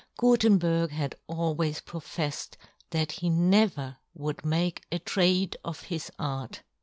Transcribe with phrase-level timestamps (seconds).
[0.17, 2.55] Gutenberg had always profeifed
[2.89, 6.63] that he never would make a trade of his art.